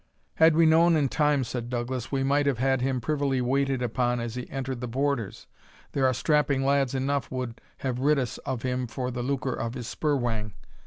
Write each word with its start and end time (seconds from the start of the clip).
"Had 0.37 0.55
we 0.55 0.65
known 0.65 0.95
in 0.95 1.09
time," 1.09 1.43
said 1.43 1.69
Douglas, 1.69 2.11
"we 2.11 2.23
might 2.23 2.47
have 2.47 2.57
had 2.57 2.81
him 2.81 3.01
privily 3.01 3.39
waited 3.39 3.83
upon 3.83 4.19
as 4.19 4.33
he 4.33 4.49
entered 4.49 4.81
the 4.81 4.87
Borders; 4.87 5.45
there 5.91 6.07
are 6.07 6.11
strapping 6.15 6.65
lads 6.65 6.95
enough 6.95 7.29
would 7.29 7.61
have 7.81 7.99
rid 7.99 8.17
us 8.17 8.39
of 8.39 8.63
him 8.63 8.87
for 8.87 9.11
the 9.11 9.21
lucre 9.21 9.53
of 9.53 9.75
his 9.75 9.87
spur 9.87 10.15
whang. 10.15 10.53